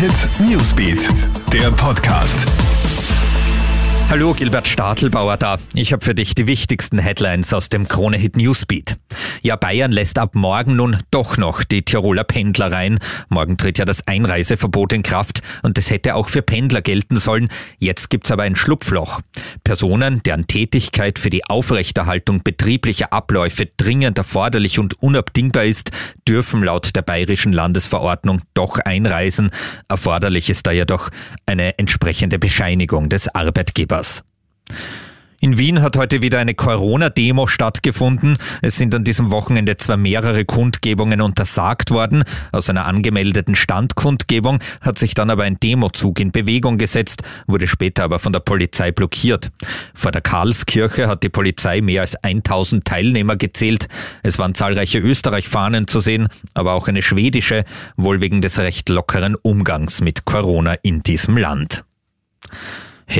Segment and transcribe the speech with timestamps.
[0.00, 1.10] Hit Newsbeat,
[1.52, 2.46] der Podcast.
[4.08, 5.58] Hallo, Gilbert Stadelbauer da.
[5.74, 8.96] Ich habe für dich die wichtigsten Headlines aus dem Krone-Hit Newsbeat.
[9.42, 12.98] Ja, Bayern lässt ab morgen nun doch noch die Tiroler Pendler rein.
[13.28, 17.48] Morgen tritt ja das Einreiseverbot in Kraft und das hätte auch für Pendler gelten sollen.
[17.78, 19.20] Jetzt gibt's aber ein Schlupfloch.
[19.64, 25.90] Personen, deren Tätigkeit für die Aufrechterhaltung betrieblicher Abläufe dringend erforderlich und unabdingbar ist,
[26.28, 29.50] dürfen laut der bayerischen Landesverordnung doch einreisen.
[29.88, 31.10] Erforderlich ist da jedoch
[31.46, 34.22] eine entsprechende Bescheinigung des Arbeitgebers.
[35.42, 38.36] In Wien hat heute wieder eine Corona-Demo stattgefunden.
[38.60, 42.24] Es sind an diesem Wochenende zwar mehrere Kundgebungen untersagt worden.
[42.52, 48.04] Aus einer angemeldeten Standkundgebung hat sich dann aber ein Demozug in Bewegung gesetzt, wurde später
[48.04, 49.50] aber von der Polizei blockiert.
[49.94, 53.88] Vor der Karlskirche hat die Polizei mehr als 1000 Teilnehmer gezählt.
[54.22, 57.64] Es waren zahlreiche Österreich-Fahnen zu sehen, aber auch eine schwedische,
[57.96, 61.82] wohl wegen des recht lockeren Umgangs mit Corona in diesem Land.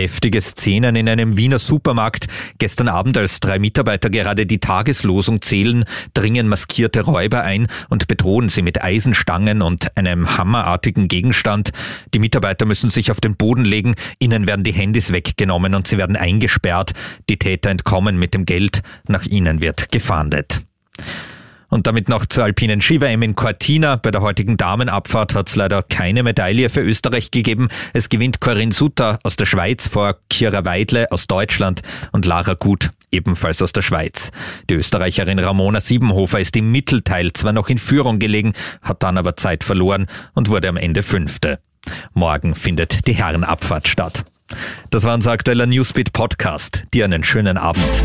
[0.00, 2.26] Heftige Szenen in einem Wiener Supermarkt.
[2.56, 5.84] Gestern Abend, als drei Mitarbeiter gerade die Tageslosung zählen,
[6.14, 11.72] dringen maskierte Räuber ein und bedrohen sie mit Eisenstangen und einem hammerartigen Gegenstand.
[12.14, 15.98] Die Mitarbeiter müssen sich auf den Boden legen, ihnen werden die Handys weggenommen und sie
[15.98, 16.92] werden eingesperrt.
[17.28, 20.62] Die Täter entkommen mit dem Geld, nach ihnen wird gefahndet.
[21.70, 23.96] Und damit noch zur alpinen Ski-WM in Cortina.
[23.96, 27.68] Bei der heutigen Damenabfahrt hat es leider keine Medaille für Österreich gegeben.
[27.92, 31.82] Es gewinnt Corinne Sutter aus der Schweiz vor Kira Weidle aus Deutschland
[32.12, 34.30] und Lara Gut ebenfalls aus der Schweiz.
[34.68, 39.36] Die Österreicherin Ramona Siebenhofer ist im Mittelteil zwar noch in Führung gelegen, hat dann aber
[39.36, 41.58] Zeit verloren und wurde am Ende Fünfte.
[42.12, 44.24] Morgen findet die Herrenabfahrt statt.
[44.90, 46.82] Das war unser aktueller Newsbeat Podcast.
[46.92, 48.04] Dir einen schönen Abend.